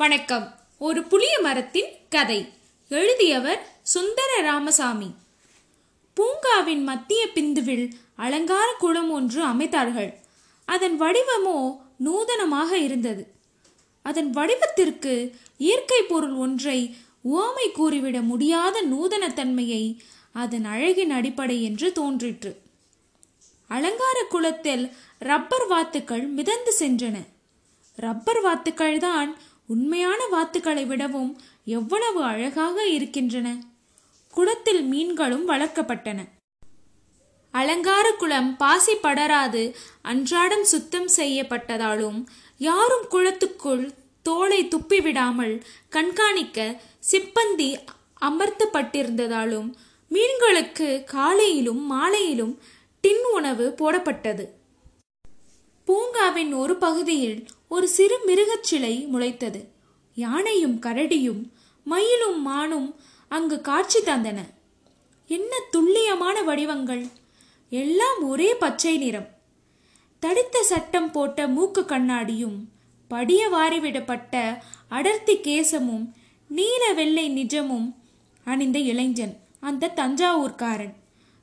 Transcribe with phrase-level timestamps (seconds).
[0.00, 0.54] வணக்கம்.
[0.78, 2.52] ஒரு புளிய மரத்தின் கதை.
[2.88, 5.08] எழுதியவர் சுந்தர ராமசாமி
[6.16, 10.10] பூங்காவின் மத்திய பிந்துவில் அலங்கார குளம் ஒன்று அமைத்தார்கள்.
[10.64, 13.32] அதன் வடிவமோ நூதனமாக இருந்தது.
[14.02, 15.14] அதன் வடிவத்திற்கு
[15.56, 19.96] இயற்கை பொருள் ஒன்றை உவமை கூறிவிட முடியாத நூதனத்தன்மையை
[20.32, 22.60] அதன் அழகின் அடிப்படை என்று தோன்றிற்று.
[23.68, 27.16] அலங்கார குளத்தில் ரப்பர் வாத்துக்கள் மிதந்து சென்றன.
[27.96, 29.30] ரப்பர் வாத்துக்கள் தான்
[29.68, 33.62] உண்மையான வாத்துக்களை விடவும் எவ்வளவு அழகாக இருக்கின்றன.
[34.30, 36.24] குளத்தில் மீன்களும் வளர்க்கப்பட்டன.
[37.50, 42.26] அலங்கார குளம் பாசி படராது அன்றாடம் சுத்தம் செய்யப்பட்டதாலும்
[42.58, 43.90] யாரும் குளத்துக்குள்
[44.22, 46.80] தோலை துப்பிவிடாமல் கண்காணிக்க
[47.10, 47.70] சிப்பந்தி
[48.20, 49.72] அமர்த்தப்பட்டிருந்ததாலும்
[50.10, 52.58] மீன்களுக்கு காலையிலும் மாலையிலும்
[53.00, 54.57] டின் உணவு போடப்பட்டது.
[55.88, 59.60] பூங்காவின் ஒரு பகுதியில் ஒரு சிறு மிருகச் சிலை முளைத்தது.
[60.16, 61.42] யானையும் கரடியும்
[61.84, 62.88] மயிலும் மானும்
[63.28, 64.38] அங்கு காட்சி தந்தன.
[65.30, 67.06] என்ன துல்லியமான வடிவங்கள்!
[67.72, 69.28] எல்லாம் ஒரே பச்சை நிறம்.
[70.22, 72.58] தடித்த சட்டம் போட்ட மூக்கு கண்ணாடியும்
[73.10, 74.34] படிய வாரிவிடப்பட்ட
[74.88, 76.06] அடர்த்தி கேசமும்
[76.50, 77.88] நீல வெள்ளை நிஜமும்
[78.44, 80.94] அணிந்த இளைஞன் அந்த தஞ்சாவூர்காரன்.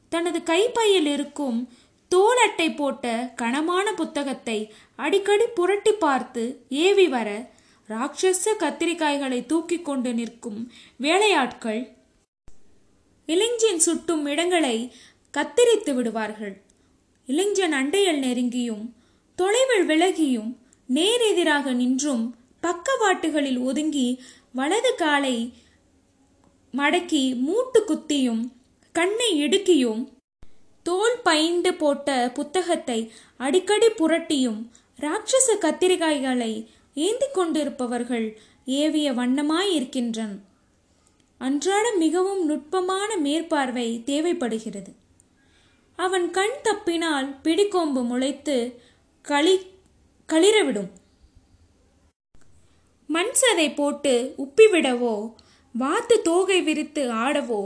[0.09, 1.70] தனது கைப்பையில் இருக்கும்
[2.09, 7.53] தோல் அட்டை போட்ட கனமான புத்தகத்தை அடிக்கடி புரட்டி பார்த்து ஏவி வர
[7.89, 11.94] ராட்சச கத்திரிக்காய்களை தூக்கி கொண்டு நிற்கும் வேலையாட்கள்
[13.25, 14.94] இளைஞன் சுட்டும் இடங்களை
[15.38, 16.64] கத்தரித்து விடுவார்கள்.
[17.25, 18.94] இளைஞன் அண்டையில் நெருங்கியும்
[19.36, 20.58] தொலைவில் விலகியும்
[20.94, 24.22] நேரெதிராக நின்றும் பக்கவாட்டுகளில் ஒதுங்கி
[24.53, 25.53] வலது காலை
[26.73, 28.52] மடக்கி மூட்டு குத்தியும்
[28.92, 30.15] கண்ணை இடுக்கியும்
[30.86, 32.97] தோல் பைண்டு போட்ட புத்தகத்தை
[33.38, 34.59] அடிக்கடி புரட்டியும்
[35.00, 36.52] ராட்சச கத்திரிக்காய்களை
[36.95, 38.28] ஏந்தி கொண்டிருப்பவர்கள்
[38.66, 40.33] ஏவிய வண்ணமாயிருக்கின்றன.
[41.41, 44.91] அன்றாடம் மிகவும் நுட்பமான மேற்பார்வை தேவைப்படுகிறது.
[46.00, 48.57] அவன் கண் தப்பினால் பிடிக்கொம்பு முளைத்து
[49.25, 49.56] களி
[50.29, 50.91] களிரவிடும்.
[53.09, 55.16] மண் சதை போட்டு உப்பிவிடவோ
[55.75, 57.62] வாத்து தோகை விரித்து ஆடவோ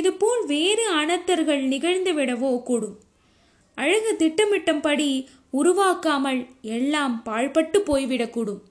[0.00, 2.96] இதுபோல் வேறு அனர்த்தர்கள் நிகழ்ந்துவிடவோ கூடும்.
[3.74, 5.10] அழகு திட்டமிட்டபடி
[5.52, 6.40] உருவாக்காமல்
[6.76, 8.62] எல்லாம் பாழ்பட்டு போய்விடக்கூடும்.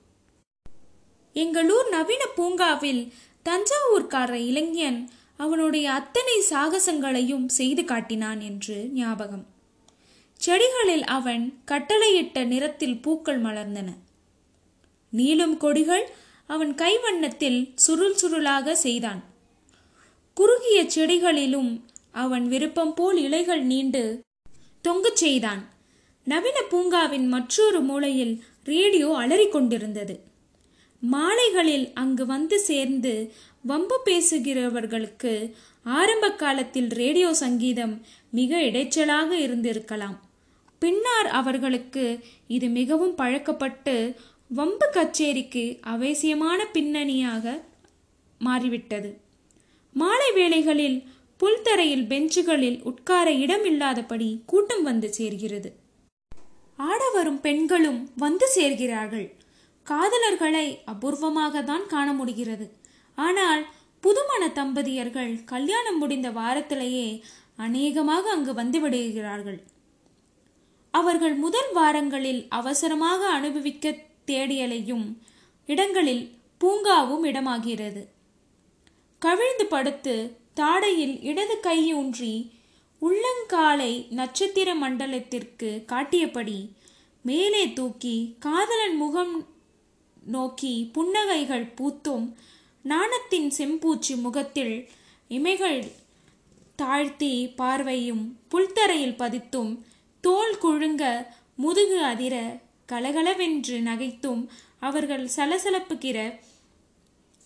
[1.36, 3.04] எங்களூர் நவீன பூங்காவில்
[3.46, 5.00] தஞ்சாவூர்கார இளைஞன்
[5.38, 9.46] அவனுடைய அத்தனை சாகசங்களையும் செய்து காட்டினான் என்று ஞாபகம்.
[10.40, 13.90] செடிகளில் அவன் கட்டளையிட்ட நிறத்தில் பூக்கள் மலர்ந்தன.
[15.14, 16.06] நீளும் கொடிகள்
[16.50, 19.22] அவன் கைவண்ணத்தில் சுருள் சுருளாக செய்தான்.
[20.34, 24.20] குறுகிய செடிகளிலும் அவன் விருப்பம் போல் இலைகள் நீண்டு
[24.88, 25.68] தொங்கச் செய்தான்.
[26.24, 30.20] நவீன பூங்காவின் மற்றொரு மூலையில் ரேடியோ அலறிக்கொண்டிருந்தது.
[31.00, 35.52] மாலைகளில் அங்கு வந்து சேர்ந்து வம்பு பேசுகிறவர்களுக்கு
[35.84, 40.16] ஆரம்ப காலத்தில் ரேடியோ சங்கீதம் மிக இடைச்சலாக இருந்திருக்கலாம்.
[40.80, 44.16] பின்னார் அவர்களுக்கு இது மிகவும் பழக்கப்பட்டு
[44.48, 47.64] வம்பு கச்சேரிக்கு அவசியமான பின்னணியாக
[48.40, 49.23] மாறிவிட்டது.
[49.94, 55.70] மாலை வேளைகளில் புல்தரையில் பெஞ்சுகளில் உட்கார இடம் இல்லாதபடி கூட்டம் வந்து சேர்கிறது.
[56.76, 59.32] ஆட வரும் பெண்களும் வந்து சேர்கிறார்கள்.
[59.88, 62.66] காதலர்களை அபூர்வமாக தான் காண முடிகிறது.
[63.16, 63.64] ஆனால்
[64.02, 67.22] புதுமண தம்பதியர்கள் கல்யாணம் முடிந்த வாரத்திலேயே
[67.56, 69.60] அநேகமாக அங்கு வந்து விடுகிறார்கள்.
[70.92, 73.96] அவர்கள் முதல் வாரங்களில் அவசரமாக அனுபவிக்க
[74.28, 75.18] தேடியலையும்
[75.66, 78.13] இடங்களில் பூங்காவும் இடமாகிறது.
[79.24, 80.16] கவிழ்ந்து படுத்து
[80.60, 82.34] தாடையில் இடது கையூன்றி
[83.02, 86.60] உள்ளங்காலை நட்சத்திர மண்டலத்திற்கு காட்டியபடி
[87.26, 89.34] மேலே தூக்கி காதலன் முகம்
[90.28, 92.26] நோக்கி புன்னகைகள் பூத்தும்
[92.86, 94.76] நாணத்தின் செம்பூச்சி முகத்தில்
[95.32, 95.80] இமைகள்
[96.76, 99.72] தாழ்த்தி பார்வையும் புல்தரையில் பதித்தும்
[100.24, 101.04] தோல் குழுங்க
[101.56, 102.36] முதுகு அதிர
[102.90, 104.42] கலகலவென்று நகைத்தும்
[104.80, 106.18] அவர்கள் சலசலப்புகிற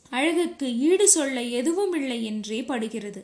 [0.10, 3.22] அழகுக்கு ஈடு சொல்ல எதுவும் இல்லை என்றே படுகிறது.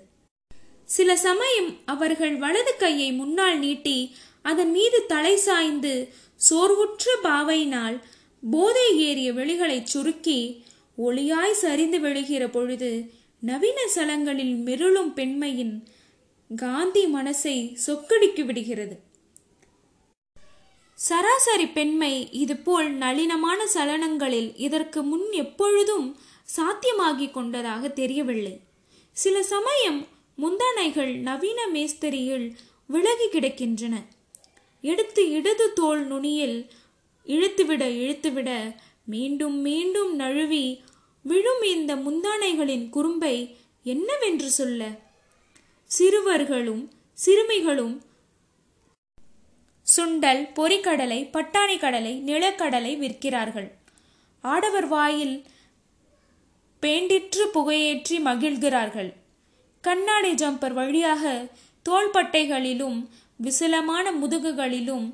[0.85, 5.93] சில சமயம் அவர்கள் வலது கையை முன்னால் நீட்டி அதன் மீது தலை சாய்ந்து
[6.49, 8.01] சோர்வுற்ற பாவையினால்
[8.51, 10.63] போதை ஏறிய வெளிகளை சுருக்கி
[10.97, 15.87] ஒளியாய் சரிந்து விழுகிற பொழுது நவீன சலங்களில் மெருளும் பெண்மையின்
[16.55, 18.99] காந்தி மனசை சொக்கடிக்கு விடுகிறது.
[20.93, 26.17] சராசரி பெண்மை இதுபோல் நளினமான சலனங்களில் இதற்கு முன் எப்பொழுதும்
[26.55, 28.59] சாத்தியமாகிக் கொண்டதாக தெரியவில்லை.
[29.11, 30.07] சில சமயம்
[30.37, 33.95] முந்தானைகள் நவீன மேஸ்திரியில் விலகி கிடக்கின்றன.
[34.81, 36.67] எடுத்து இடது தோல் நுனியில்
[37.25, 40.83] இழுத்துவிட இழுத்துவிட மீண்டும் மீண்டும் நழுவி
[41.23, 44.89] விழும் இந்த முந்தானைகளின் குறும்பை என்னவென்று சொல்ல?
[45.85, 48.01] சிறுவர்களும் சிறுமிகளும்
[49.95, 53.69] சுண்டல் பொறிக்கடலை பட்டாணி கடலை நிலக்கடலை விற்கிறார்கள்.
[54.41, 55.43] ஆடவர் வாயில்
[56.83, 59.11] பேண்டிற்று புகையேற்றி மகிழ்கிறார்கள்.
[59.81, 61.47] கண்ணாடி ஜம்பர் வழியாக
[61.85, 62.99] தோள்பட்டைகளிலும்
[63.37, 65.05] விசிலமான முதுகுகளிலும்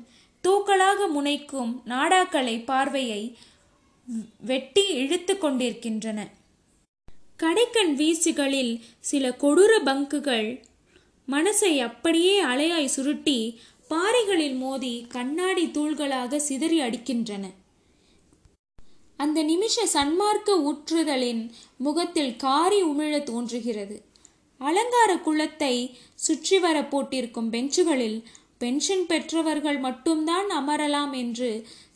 [0.44, 3.22] தூக்கலாக முனைக்கும் நாடாக்களை பார்வையை
[4.40, 6.18] வெட்டி இழுத்து கொண்டிருக்கின்றன.
[7.42, 10.48] கடைக்கண் வீசுகளில் சில கொடூர பங்குகள்
[11.28, 13.38] மனசை அப்படியே அலையாய் சுருட்டி
[13.88, 17.44] பாறைகளில் மோதி கண்ணாடி தூள்களாக சிதறி அடிக்கின்றன.
[19.22, 21.42] அந்த நிமிஷ சன்மார்க்க ஊற்றுதலின்
[21.86, 23.96] முகத்தில் காரி உமிழ தோன்றுகிறது.
[24.60, 25.74] அலங்கார குளத்தை
[26.24, 28.18] சுற்றி வர போட்டிருக்கும் பெஞ்சுகளில்
[28.58, 31.50] பென்ஷன் பெற்றவர்கள் மட்டும்தான் அமரலாம் என்று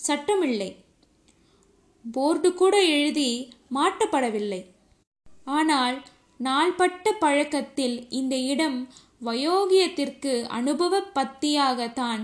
[0.06, 0.70] சட்டமில்லை.
[2.04, 3.30] போர்டு கூட எழுதி
[3.74, 4.62] மாட்டப்படவில்லை.
[5.58, 5.96] ஆனால்
[6.40, 8.78] நாள்பட்ட பழக்கத்தில் இந்த இடம்
[9.22, 12.22] வயோகியத்திற்கு அனுபவ பத்தியாகத்தான்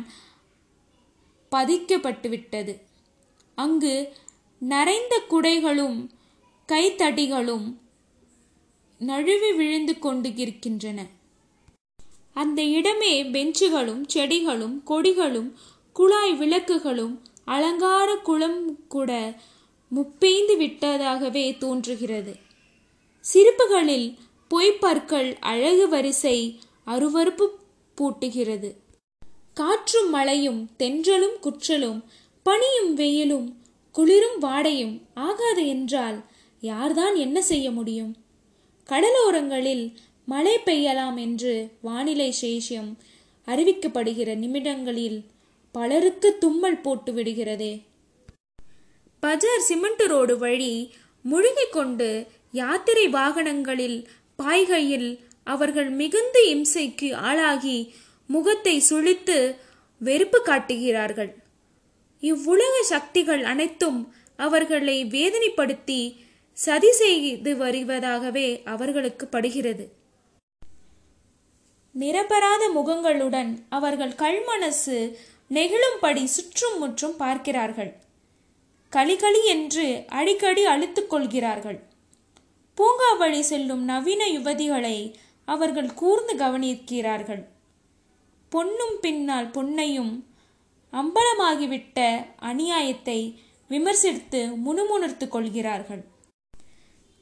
[1.53, 2.75] பதிக்கப்பட்டுவிட்டது.
[3.59, 3.95] அங்கு
[4.61, 6.09] நரைந்த குடைகளும்
[6.73, 7.75] கைத்தடிகளும்
[8.99, 11.07] நழுவி விழுந்து கொண்டு இருக்கின்றன
[12.35, 15.53] அந்த இடமே பெஞ்சுகளும் செடிகளும் கொடிகளும்
[15.93, 19.41] குழாய் விளக்குகளும் அலங்கார குளம் கூட
[19.95, 22.37] முப்பெய்ந்து விட்டதாகவே தோன்றுகிறது.
[23.21, 24.17] சிரிப்புகளில்
[24.51, 27.49] பொய்ப்பற்கள் அழகு வரிசை அருவறுப்பு
[27.97, 28.73] பூட்டுகிறது.
[29.55, 32.05] காற்றும் மழையும் தென்றலும் குற்றலும்
[32.43, 33.60] பனியும் வெயிலும்
[33.93, 36.25] குளிரும் வாடையும் ஆகாது என்றால்
[36.61, 38.17] யார்தான் என்ன செய்ய முடியும்?
[38.89, 39.95] கடலோரங்களில்
[40.25, 42.95] மழை பெய்யலாம் என்று வானிலை சேஷியம்
[43.47, 45.25] அறிவிக்கப்படுகிற நிமிடங்களில்
[45.73, 47.83] பலருக்கு தும்மல் போட்டு விடுகிறதே.
[49.21, 54.07] பஜார் சிமெண்ட் ரோடு வழி முழுகிக் கொண்டு யாத்திரை வாகனங்களில்
[54.43, 57.95] பாய்கையில் அவர்கள் மிகுந்த இம்சைக்கு ஆளாகி
[58.27, 59.57] முகத்தை சுழித்து
[59.99, 61.40] வெறுப்பு காட்டுகிறார்கள்.
[62.21, 66.17] இவ்வுலக சக்திகள் அனைத்தும் அவர்களை வேதனைப்படுத்தி
[66.53, 69.85] சதி செய்து வருவதாகவே அவர்களுக்கு படுகிறது.
[71.95, 75.17] நிரபராத முகங்களுடன் அவர்கள் கல்மனசு
[75.51, 77.93] நெகிழும்படி சுற்றும் முற்றும் பார்க்கிறார்கள்.
[78.93, 81.79] களிகளி என்று அடிக்கடி அழுத்துக் கொள்கிறார்கள்.
[82.75, 85.15] பூங்கா வழி செல்லும் நவீன யுவதிகளை
[85.45, 87.43] அவர்கள் கூர்ந்து கவனிக்கிறார்கள்.
[88.49, 90.13] பொன்னும் பின்னால் பொன்னையும்
[90.93, 91.99] அம்பலமாகிவிட்ட
[92.43, 93.19] அநியாயத்தை
[93.71, 96.03] விமர்சித்து முணுமுணுர்த்து கொள்கிறார்கள்.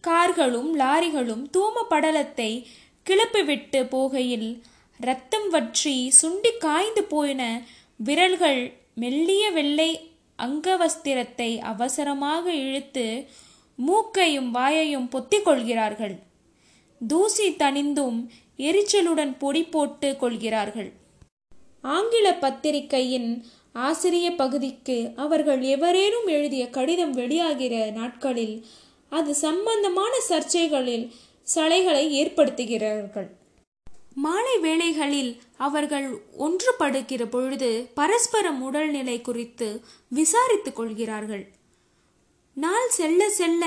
[0.05, 2.51] கார்களும் லாரிகளும் தூம படலத்தை
[3.07, 4.51] கிளப்பிவிட்டு போகையில்
[5.01, 7.43] ரத்தம் வற்றி சுண்டி காய்ந்து போயின
[7.97, 8.63] விரல்கள்
[8.95, 9.91] மெல்லிய வெள்ளை
[10.39, 13.07] அங்கவஸ்திரத்தை அவசரமாக இழுத்து
[13.79, 16.17] மூக்கையும் வாயையும் பொத்திக் கொள்கிறார்கள்.
[17.01, 18.19] தூசி தணிந்தும்
[18.59, 20.91] எரிச்சலுடன் பொடி போட்டு கொள்கிறார்கள்.
[21.95, 23.31] ஆங்கில பத்திரிகையின்
[23.87, 28.57] ஆசிரிய பகுதிக்கு அவர்கள் எவரேனும் எழுதிய கடிதம் வெளியாகிற நாட்களில்
[29.13, 31.05] அது சம்பந்தமான சர்ச்சைகளில்
[31.55, 33.29] சலைகளை ஏற்படுத்துகிறார்கள்.
[34.15, 36.07] மாலை வேளைகளில் அவர்கள்
[36.39, 39.69] ஒன்றுபடுகிற பொழுது பரஸ்பரம் உடல்நிலை குறித்து
[40.15, 41.45] விசாரித்துக் கொள்கிறார்கள்.
[42.57, 43.65] நாள் செல்ல செல்ல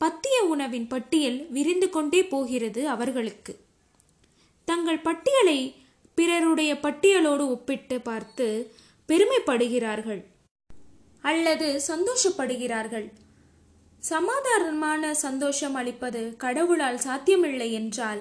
[0.00, 3.52] பத்திய உணவின் பட்டியல் விரிந்து கொண்டே போகிறது அவர்களுக்கு.
[4.68, 5.58] தங்கள் பட்டியலை
[6.18, 8.46] பிறருடைய பட்டியலோடு ஒப்பிட்டு பார்த்து
[9.10, 10.22] பெருமைப்படுகிறார்கள்
[11.24, 13.08] அல்லது சந்தோஷப்படுகிறார்கள்.
[14.02, 18.20] சமாதானமான சந்தோஷம் அளிப்பது கடவுளால் சாத்தியமில்லை என்றால்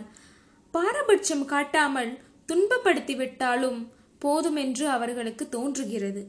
[0.74, 2.12] பாரபட்சம் காட்டாமல்
[2.50, 3.80] துன்பப்படுத்திவிட்டாலும்
[4.22, 6.22] போதும் என்று அவர்களுக்கு தோன்றுகிறது.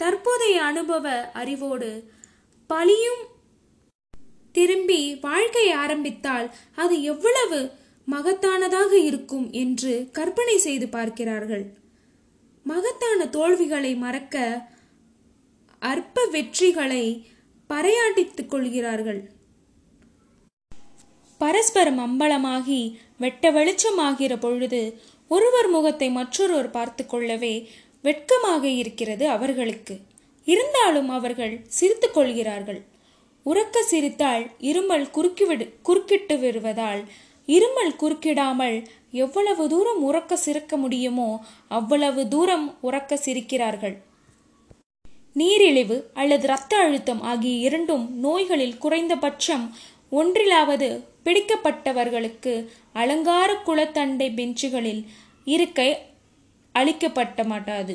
[0.00, 1.90] தற்போதைய அனுபவ அறிவோடு
[2.70, 3.22] பழியும்
[4.52, 7.60] திரும்பி வாழ்க்கை ஆரம்பித்தால் அது எவ்வளவு
[8.08, 11.64] மகத்தானதாக இருக்கும் என்று கற்பனை செய்து பார்க்கிறார்கள்.
[12.70, 14.36] மகத்தான தோல்விகளை மறக்க
[15.82, 17.04] அற்ப வெற்றிகளை
[17.70, 19.20] பறையாட்டித்துக் கொள்கிறார்கள்.
[21.40, 22.80] பரஸ்பரம் அம்பலமாகி
[23.22, 24.82] வெட்ட வெளிச்சமாகிற பொழுது
[25.30, 27.54] ஒருவர் முகத்தை மற்றொருவர் பார்த்து கொள்ளவே
[28.04, 29.94] வெட்கமாக இருக்கிறது அவர்களுக்கு.
[30.46, 32.80] இருந்தாலும் அவர்கள் சிரித்து கொள்கிறார்கள்.
[33.46, 37.02] உறக்க சிரித்தால் இருமல் குறுக்கிவிடு குறுக்கிட்டு விடுவதால்
[37.48, 38.76] இருமல் குறுக்கிடாமல்
[39.24, 41.28] எவ்வளவு தூரம் உறக்க சிரிக்க முடியுமோ
[41.68, 43.96] அவ்வளவு தூரம் உறக்க சிரிக்கிறார்கள்.
[45.32, 49.64] நீரிழிவு அல்லது இரத்த அழுத்தம் ஆகிய இரண்டும் நோய்களில் குறைந்தபட்சம்
[50.10, 50.88] ஒன்றிலாவது
[51.24, 52.52] பிடிக்கப்பட்டவர்களுக்கு
[52.92, 55.02] அலங்கார குளத்தண்டை பெஞ்சுகளில்
[55.44, 55.90] இருக்கை
[56.74, 57.94] அளிக்கப்பட்ட மாட்டாது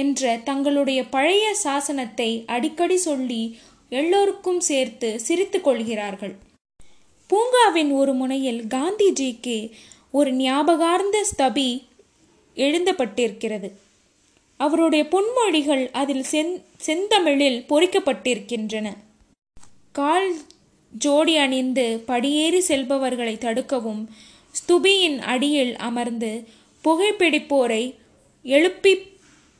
[0.00, 3.42] என்ற தங்களுடைய பழைய சாசனத்தை அடிக்கடி சொல்லி
[3.88, 6.34] எல்லோருக்கும் சேர்த்து சிரித்து கொள்கிறார்கள்.
[7.26, 9.70] பூங்காவின் ஒரு முனையில் காந்திஜிக்கு
[10.10, 11.82] ஒரு ஞாபகார்ந்த ஸ்தபி
[12.56, 13.72] எழுதப்பட்டிருக்கிறது
[14.56, 18.96] அவருடைய பொன்மொழிகள் அதில் செந் செந்தமிழில் பொறிக்கப்பட்டிருக்கின்றன.
[19.92, 20.36] கால்
[20.92, 24.06] ஜோடி அணிந்து படியேறி செல்பவர்களை தடுக்கவும்
[24.50, 26.48] ஸ்துபியின் அடியில் அமர்ந்து
[26.84, 27.94] புகைப்பிடிப்போரை
[28.42, 28.98] எழுப்பி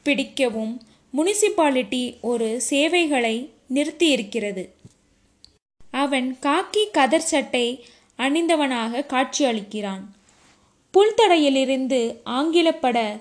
[0.02, 0.82] பிடிக்கவும்
[1.16, 4.68] முனிசிபாலிட்டி ஒரு சேவைகளை நிறுத்தியிருக்கிறது.
[5.94, 7.86] அவன் காக்கி கதர் சட்டை
[8.18, 10.02] அணிந்தவனாக காட்சியளிக்கிறான்.
[10.92, 13.20] புல்தடையிலிருந்து ஆங்கில பட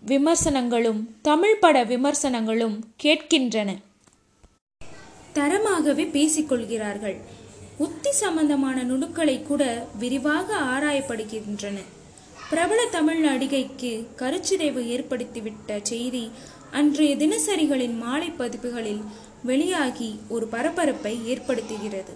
[0.00, 3.76] விமர்சனங்களும் தமிழ் பட விமர்சனங்களும் கேட்கின்றன.
[5.34, 7.16] தரமாகவே பேசிக்கொள்கிறார்கள்.
[7.78, 11.78] உத்தி சம்பந்தமான நுணுக்களை கூட விரிவாக ஆராயப்படுகின்றன.
[12.50, 16.30] பிரபல தமிழ் நடிகைக்கு கருச்சிதைவு ஏற்படுத்திவிட்ட செய்தி
[16.70, 19.00] அன்றைய தினசரிகளின் மாலை பதிப்புகளில்
[19.42, 22.12] வெளியாகி ஒரு பரபரப்பை ஏற்படுத்துகிறது.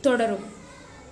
[0.00, 0.57] தொடரும்.